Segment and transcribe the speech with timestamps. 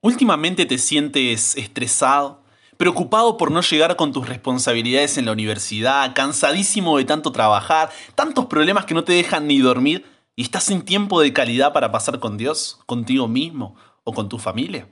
[0.00, 2.44] ¿Últimamente te sientes estresado?
[2.76, 6.14] ¿Preocupado por no llegar con tus responsabilidades en la universidad?
[6.14, 7.90] ¿Cansadísimo de tanto trabajar?
[8.14, 10.06] ¿Tantos problemas que no te dejan ni dormir?
[10.36, 13.74] ¿Y estás sin tiempo de calidad para pasar con Dios, contigo mismo
[14.04, 14.88] o con tu familia?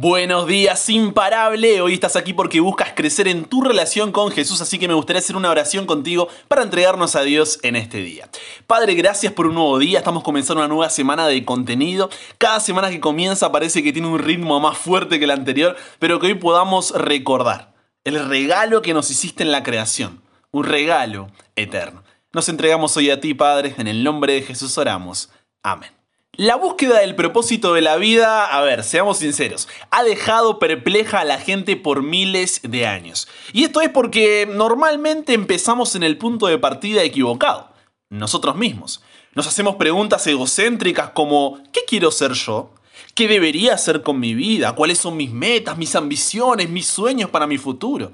[0.00, 1.80] Buenos días, imparable.
[1.80, 5.18] Hoy estás aquí porque buscas crecer en tu relación con Jesús, así que me gustaría
[5.18, 8.28] hacer una oración contigo para entregarnos a Dios en este día.
[8.68, 9.98] Padre, gracias por un nuevo día.
[9.98, 12.10] Estamos comenzando una nueva semana de contenido.
[12.38, 16.20] Cada semana que comienza parece que tiene un ritmo más fuerte que el anterior, pero
[16.20, 21.26] que hoy podamos recordar el regalo que nos hiciste en la creación, un regalo
[21.56, 22.04] eterno.
[22.32, 25.30] Nos entregamos hoy a ti, Padre, en el nombre de Jesús oramos.
[25.64, 25.97] Amén.
[26.38, 31.24] La búsqueda del propósito de la vida, a ver, seamos sinceros, ha dejado perpleja a
[31.24, 33.26] la gente por miles de años.
[33.52, 37.72] Y esto es porque normalmente empezamos en el punto de partida equivocado,
[38.08, 39.02] nosotros mismos.
[39.34, 42.70] Nos hacemos preguntas egocéntricas como ¿qué quiero ser yo?
[43.16, 44.76] ¿Qué debería hacer con mi vida?
[44.76, 48.12] ¿Cuáles son mis metas, mis ambiciones, mis sueños para mi futuro?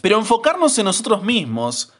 [0.00, 1.92] Pero enfocarnos en nosotros mismos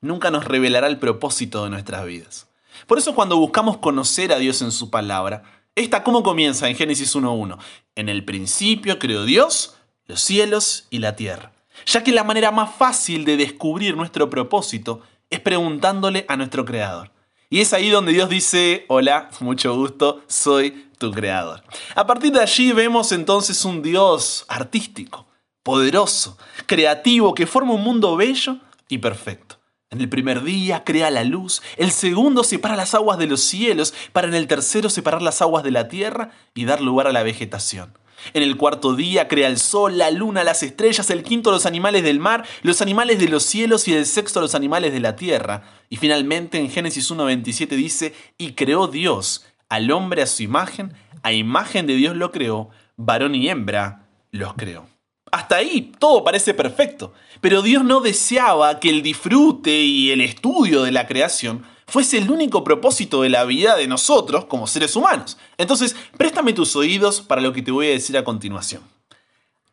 [0.00, 2.46] nunca nos revelará el propósito de nuestras vidas.
[2.86, 5.42] Por eso cuando buscamos conocer a Dios en su palabra,
[5.74, 7.58] esta cómo comienza en Génesis 1.1.
[7.94, 11.52] En el principio creó Dios los cielos y la tierra.
[11.84, 17.10] Ya que la manera más fácil de descubrir nuestro propósito es preguntándole a nuestro creador.
[17.50, 21.62] Y es ahí donde Dios dice, hola, mucho gusto, soy tu creador.
[21.94, 25.26] A partir de allí vemos entonces un Dios artístico,
[25.62, 28.56] poderoso, creativo, que forma un mundo bello
[28.88, 29.55] y perfecto.
[29.90, 33.94] En el primer día crea la luz, el segundo separa las aguas de los cielos,
[34.12, 37.22] para en el tercero separar las aguas de la tierra y dar lugar a la
[37.22, 37.96] vegetación.
[38.34, 42.02] En el cuarto día crea el sol, la luna, las estrellas, el quinto los animales
[42.02, 45.62] del mar, los animales de los cielos y el sexto los animales de la tierra.
[45.88, 51.32] Y finalmente en Génesis 1.27 dice, y creó Dios al hombre a su imagen, a
[51.32, 54.95] imagen de Dios lo creó, varón y hembra los creó.
[55.32, 60.82] Hasta ahí todo parece perfecto, pero Dios no deseaba que el disfrute y el estudio
[60.82, 65.36] de la creación fuese el único propósito de la vida de nosotros como seres humanos.
[65.58, 68.82] Entonces, préstame tus oídos para lo que te voy a decir a continuación.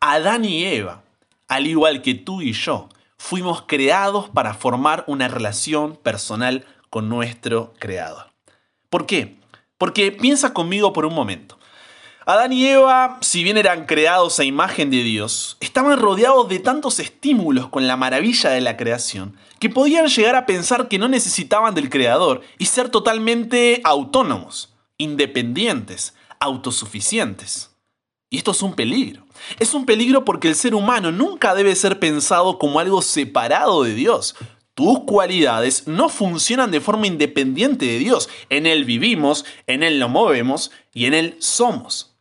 [0.00, 1.02] Adán y Eva,
[1.48, 7.72] al igual que tú y yo, fuimos creados para formar una relación personal con nuestro
[7.78, 8.26] Creador.
[8.90, 9.38] ¿Por qué?
[9.78, 11.58] Porque piensa conmigo por un momento.
[12.26, 16.98] Adán y Eva, si bien eran creados a imagen de Dios, estaban rodeados de tantos
[16.98, 21.74] estímulos con la maravilla de la creación que podían llegar a pensar que no necesitaban
[21.74, 27.76] del Creador y ser totalmente autónomos, independientes, autosuficientes.
[28.30, 29.26] Y esto es un peligro.
[29.58, 33.94] Es un peligro porque el ser humano nunca debe ser pensado como algo separado de
[33.94, 34.34] Dios.
[34.72, 38.30] Tus cualidades no funcionan de forma independiente de Dios.
[38.48, 42.13] En Él vivimos, en Él nos movemos y en Él somos.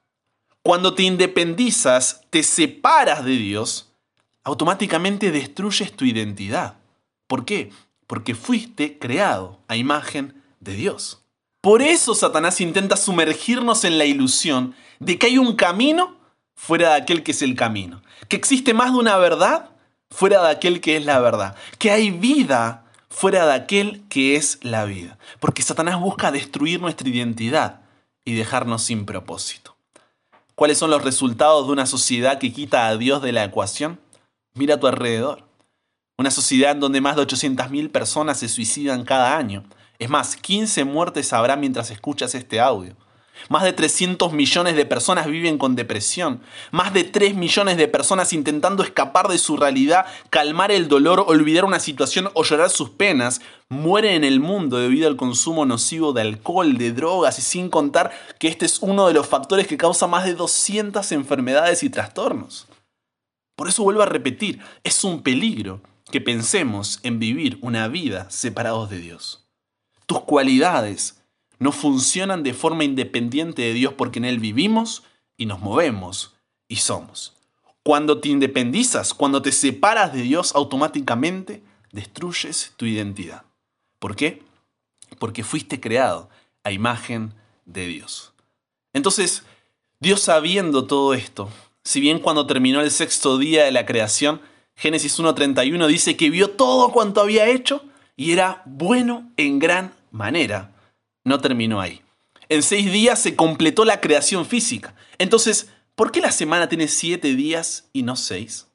[0.63, 3.91] Cuando te independizas, te separas de Dios,
[4.45, 6.75] automáticamente destruyes tu identidad.
[7.27, 7.69] ¿Por qué?
[8.07, 11.21] Porque fuiste creado a imagen de Dios.
[11.59, 16.15] Por eso Satanás intenta sumergirnos en la ilusión de que hay un camino
[16.55, 19.71] fuera de aquel que es el camino, que existe más de una verdad
[20.09, 24.59] fuera de aquel que es la verdad, que hay vida fuera de aquel que es
[24.61, 27.81] la vida, porque Satanás busca destruir nuestra identidad
[28.23, 29.72] y dejarnos sin propósito.
[30.55, 33.99] ¿Cuáles son los resultados de una sociedad que quita a Dios de la ecuación?
[34.53, 35.47] Mira a tu alrededor.
[36.19, 39.63] Una sociedad en donde más de 800.000 personas se suicidan cada año.
[39.97, 42.95] Es más, 15 muertes habrá mientras escuchas este audio.
[43.49, 46.41] Más de 300 millones de personas viven con depresión.
[46.71, 51.65] Más de 3 millones de personas intentando escapar de su realidad, calmar el dolor, olvidar
[51.65, 56.21] una situación o llorar sus penas, mueren en el mundo debido al consumo nocivo de
[56.21, 60.07] alcohol, de drogas y sin contar que este es uno de los factores que causa
[60.07, 62.67] más de 200 enfermedades y trastornos.
[63.55, 68.89] Por eso vuelvo a repetir, es un peligro que pensemos en vivir una vida separados
[68.89, 69.47] de Dios.
[70.05, 71.22] Tus cualidades,
[71.63, 75.03] no funcionan de forma independiente de Dios porque en Él vivimos
[75.37, 76.33] y nos movemos
[76.67, 77.33] y somos.
[77.83, 83.43] Cuando te independizas, cuando te separas de Dios, automáticamente destruyes tu identidad.
[83.99, 84.43] ¿Por qué?
[85.19, 86.29] Porque fuiste creado
[86.63, 87.33] a imagen
[87.65, 88.33] de Dios.
[88.91, 89.43] Entonces,
[89.99, 91.49] Dios sabiendo todo esto,
[91.83, 94.41] si bien cuando terminó el sexto día de la creación,
[94.75, 97.83] Génesis 1.31 dice que vio todo cuanto había hecho
[98.17, 100.72] y era bueno en gran manera
[101.23, 102.01] no terminó ahí.
[102.49, 104.95] En seis días se completó la creación física.
[105.17, 108.67] Entonces, ¿por qué la semana tiene siete días y no seis?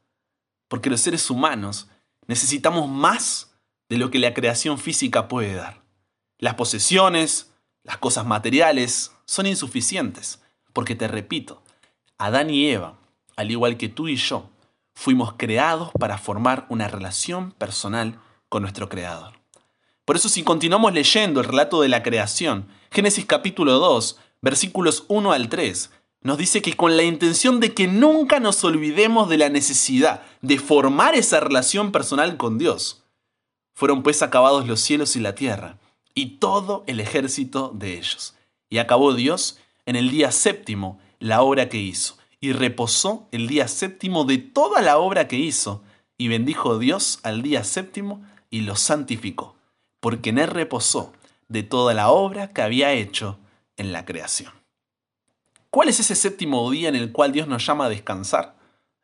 [0.68, 1.88] Porque los seres humanos
[2.26, 3.54] necesitamos más
[3.88, 5.82] de lo que la creación física puede dar.
[6.38, 7.52] Las posesiones,
[7.84, 10.40] las cosas materiales, son insuficientes.
[10.72, 11.62] Porque te repito,
[12.18, 12.98] Adán y Eva,
[13.36, 14.50] al igual que tú y yo,
[14.94, 19.37] fuimos creados para formar una relación personal con nuestro Creador.
[20.08, 25.32] Por eso si continuamos leyendo el relato de la creación, Génesis capítulo 2, versículos 1
[25.32, 25.90] al 3,
[26.22, 30.58] nos dice que con la intención de que nunca nos olvidemos de la necesidad de
[30.58, 33.04] formar esa relación personal con Dios,
[33.74, 35.76] fueron pues acabados los cielos y la tierra,
[36.14, 38.34] y todo el ejército de ellos.
[38.70, 43.68] Y acabó Dios en el día séptimo la obra que hizo, y reposó el día
[43.68, 45.82] séptimo de toda la obra que hizo,
[46.16, 49.57] y bendijo Dios al día séptimo y lo santificó,
[50.00, 51.12] porque en él reposó
[51.48, 53.38] de toda la obra que había hecho
[53.76, 54.52] en la creación.
[55.70, 58.56] ¿Cuál es ese séptimo día en el cual Dios nos llama a descansar?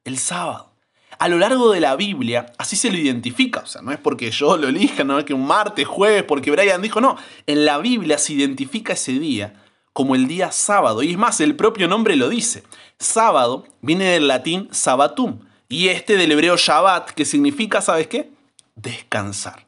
[0.04, 0.72] El sábado.
[1.18, 3.60] A lo largo de la Biblia, así se lo identifica.
[3.60, 6.50] O sea, no es porque yo lo elija, no es que un martes, jueves, porque
[6.50, 7.16] Brian dijo, no.
[7.46, 9.62] En la Biblia se identifica ese día
[9.92, 11.02] como el día sábado.
[11.02, 12.64] Y es más, el propio nombre lo dice.
[12.98, 15.40] Sábado viene del latín sabatum.
[15.68, 18.30] Y este del hebreo Shabbat, que significa, ¿sabes qué?
[18.74, 19.63] Descansar.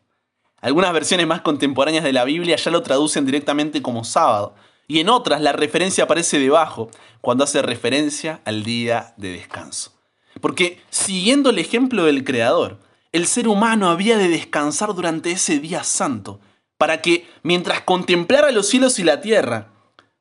[0.67, 4.57] Algunas versiones más contemporáneas de la Biblia ya lo traducen directamente como sábado
[4.89, 6.91] y en otras la referencia aparece debajo
[7.21, 9.93] cuando hace referencia al día de descanso.
[10.41, 12.81] Porque siguiendo el ejemplo del Creador,
[13.13, 16.41] el ser humano había de descansar durante ese día santo,
[16.79, 19.69] para que, mientras contemplara los cielos y la tierra,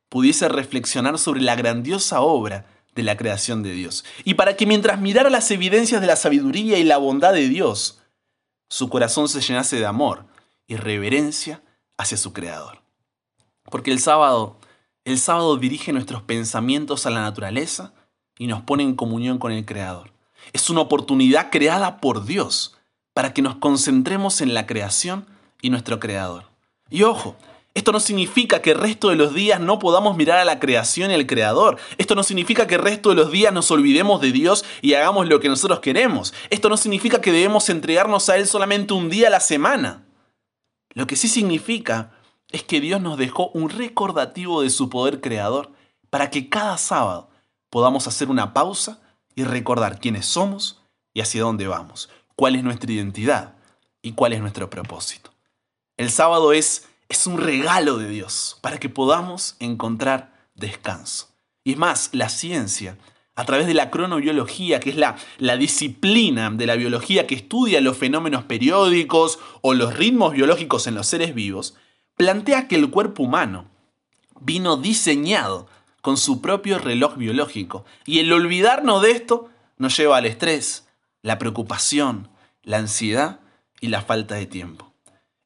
[0.10, 4.06] pudiese reflexionar sobre la grandiosa obra de la creación de Dios.
[4.24, 8.04] Y para que mientras mirara las evidencias de la sabiduría y la bondad de Dios,
[8.70, 10.35] su corazón se llenase de amor
[10.68, 11.62] y reverencia
[11.98, 12.82] hacia su Creador.
[13.70, 14.58] Porque el sábado,
[15.04, 17.94] el sábado dirige nuestros pensamientos a la naturaleza
[18.38, 20.12] y nos pone en comunión con el Creador.
[20.54, 22.78] Es una oportunidad creada por Dios
[23.14, 25.26] para que nos concentremos en la creación
[25.62, 26.46] y nuestro Creador.
[26.90, 27.36] Y ojo,
[27.74, 31.12] esto no significa que el resto de los días no podamos mirar a la creación
[31.12, 31.78] y al Creador.
[31.98, 35.28] Esto no significa que el resto de los días nos olvidemos de Dios y hagamos
[35.28, 36.34] lo que nosotros queremos.
[36.50, 40.06] Esto no significa que debemos entregarnos a Él solamente un día a la semana.
[40.96, 42.12] Lo que sí significa
[42.50, 45.72] es que Dios nos dejó un recordativo de su poder creador
[46.10, 47.30] para que cada sábado
[47.70, 49.02] podamos hacer una pausa
[49.36, 50.82] y recordar quiénes somos
[51.14, 53.56] y hacia dónde vamos, cuál es nuestra identidad
[54.02, 55.34] y cuál es nuestro propósito.
[55.98, 61.28] El sábado es, es un regalo de Dios para que podamos encontrar descanso.
[61.66, 62.98] Y es más, la ciencia,
[63.36, 65.18] a través de la cronobiología, que es la,
[65.58, 71.08] disciplina de la biología que estudia los fenómenos periódicos o los ritmos biológicos en los
[71.08, 71.76] seres vivos,
[72.16, 73.66] plantea que el cuerpo humano
[74.40, 75.68] vino diseñado
[76.02, 80.88] con su propio reloj biológico y el olvidarnos de esto nos lleva al estrés,
[81.22, 82.30] la preocupación,
[82.64, 83.42] la ansiedad
[83.82, 84.94] y la falta de tiempo.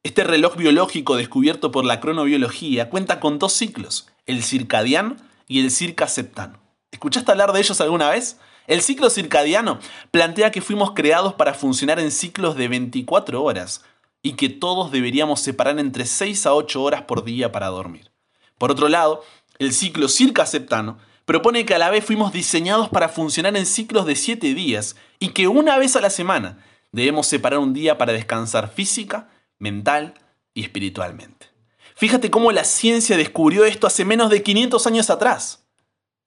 [0.02, 5.16] Este reloj biológico descubierto por la cronobiología cuenta con dos ciclos, el circadiano
[5.48, 6.69] y el circaseptano.
[6.90, 8.38] ¿Escuchaste hablar de ellos alguna vez?
[8.66, 9.78] El ciclo circadiano
[10.10, 13.82] plantea que fuimos creados para funcionar en ciclos de 24 horas,
[14.22, 18.10] y que todos deberíamos separar entre 6 a 8 horas por día para dormir.
[18.58, 19.24] Por otro lado,
[19.58, 24.16] el ciclo circaseptano propone que a la vez fuimos diseñados para funcionar en ciclos de
[24.16, 26.58] 7 días y que una vez a la semana
[26.92, 30.14] debemos separar un día para descansar física, mental
[30.54, 31.46] y espiritualmente.
[31.94, 35.66] Fíjate cómo la ciencia descubrió esto hace menos de 500 años atrás,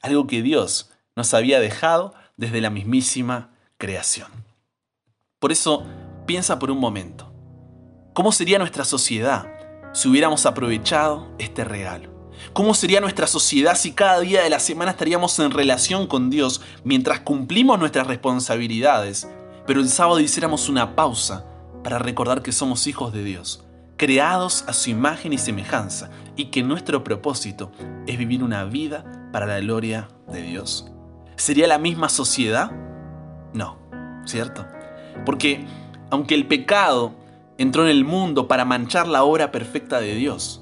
[0.03, 4.27] algo que Dios nos había dejado desde la mismísima creación.
[5.39, 5.85] Por eso,
[6.27, 7.33] piensa por un momento.
[8.13, 9.47] ¿Cómo sería nuestra sociedad
[9.93, 12.11] si hubiéramos aprovechado este regalo?
[12.51, 16.61] ¿Cómo sería nuestra sociedad si cada día de la semana estaríamos en relación con Dios
[16.83, 19.27] mientras cumplimos nuestras responsabilidades,
[19.65, 21.45] pero el sábado hiciéramos una pausa
[21.83, 23.63] para recordar que somos hijos de Dios,
[24.03, 27.71] creados a su imagen y semejanza, y que nuestro propósito
[28.05, 30.91] es vivir una vida para la gloria de Dios?
[31.37, 32.71] ¿Sería la misma sociedad?
[33.53, 33.77] No,
[34.25, 34.65] ¿cierto?
[35.25, 35.63] Porque
[36.11, 37.13] aunque el pecado
[37.57, 40.61] entró en el mundo para manchar la obra perfecta de Dios.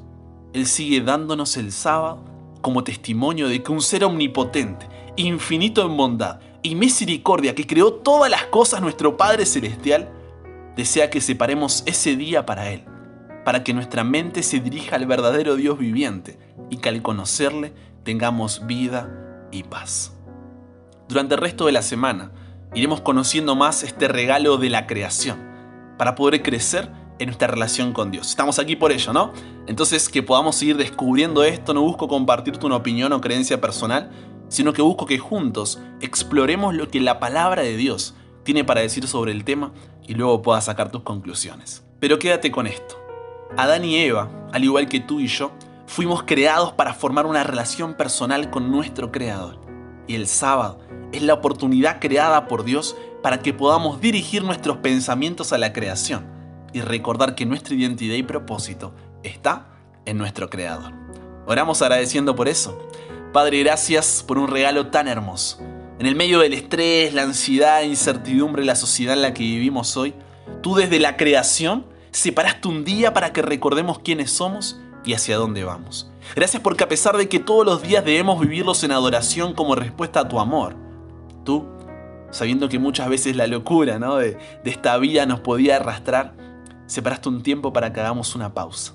[0.53, 2.23] Él sigue dándonos el sábado
[2.61, 8.29] como testimonio de que un ser omnipotente, infinito en bondad y misericordia, que creó todas
[8.29, 10.11] las cosas nuestro Padre Celestial,
[10.75, 12.83] desea que separemos ese día para Él,
[13.43, 16.37] para que nuestra mente se dirija al verdadero Dios viviente
[16.69, 20.13] y que al conocerle tengamos vida y paz.
[21.07, 22.31] Durante el resto de la semana
[22.73, 25.37] iremos conociendo más este regalo de la creación
[25.97, 28.29] para poder crecer en nuestra relación con Dios.
[28.29, 29.33] Estamos aquí por ello, ¿no?
[29.67, 34.09] Entonces, que podamos seguir descubriendo esto, no busco compartirte una opinión o creencia personal,
[34.47, 39.07] sino que busco que juntos exploremos lo que la palabra de Dios tiene para decir
[39.07, 39.71] sobre el tema
[40.07, 41.83] y luego puedas sacar tus conclusiones.
[41.99, 43.00] Pero quédate con esto.
[43.57, 45.51] Adán y Eva, al igual que tú y yo,
[45.85, 49.59] fuimos creados para formar una relación personal con nuestro Creador.
[50.07, 50.79] Y el sábado
[51.11, 56.25] es la oportunidad creada por Dios para que podamos dirigir nuestros pensamientos a la creación
[56.71, 58.93] y recordar que nuestra identidad y propósito
[59.23, 59.67] está
[60.05, 60.93] en nuestro Creador.
[61.45, 62.79] Oramos agradeciendo por eso.
[63.33, 65.59] Padre, gracias por un regalo tan hermoso.
[65.99, 70.13] En el medio del estrés, la ansiedad, incertidumbre, la sociedad en la que vivimos hoy,
[70.61, 75.63] tú desde la creación separaste un día para que recordemos quiénes somos y hacia dónde
[75.63, 76.11] vamos.
[76.35, 80.21] Gracias porque a pesar de que todos los días debemos vivirlos en adoración como respuesta
[80.21, 80.75] a tu amor,
[81.43, 81.67] tú,
[82.29, 84.17] sabiendo que muchas veces la locura ¿no?
[84.17, 86.33] de, de esta vida nos podía arrastrar,
[86.85, 88.93] separaste un tiempo para que hagamos una pausa,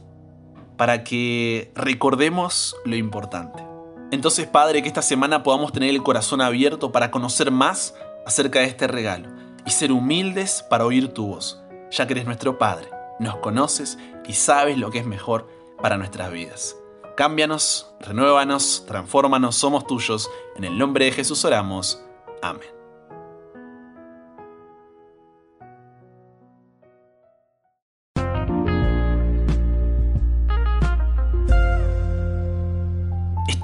[0.77, 3.65] para que recordemos lo importante.
[4.13, 7.95] Entonces, Padre, que esta semana podamos tener el corazón abierto para conocer más
[8.25, 9.29] acerca de este regalo
[9.67, 14.35] y ser humildes para oír tu voz, ya que eres nuestro Padre, nos conoces y
[14.35, 15.49] sabes lo que es mejor
[15.81, 16.77] para nuestras vidas.
[17.17, 20.31] Cámbianos, renuévanos, transfórmanos, somos tuyos.
[20.57, 22.03] En el nombre de Jesús oramos.
[22.43, 22.76] Amén.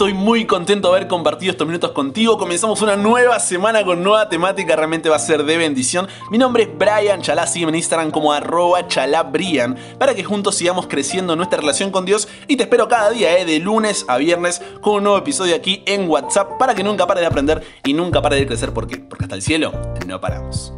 [0.02, 2.37] Estoy muy contento de haber compartido estos minutos contigo.
[2.37, 4.75] Comenzamos una nueva semana con nueva temática.
[4.75, 6.09] Realmente va a ser de bendición.
[6.28, 7.47] Mi nombre es Brian Chalá.
[7.47, 12.26] Sígueme en Instagram como arroba chalabrian para que juntos sigamos creciendo nuestra relación con Dios.
[12.49, 15.85] Y te espero cada día, eh, de lunes a viernes, con un nuevo episodio aquí
[15.87, 18.73] en WhatsApp para que nunca pares de aprender y nunca pares de crecer.
[18.73, 18.97] ¿Por qué?
[18.97, 19.71] Porque hasta el cielo
[20.04, 20.73] no paramos.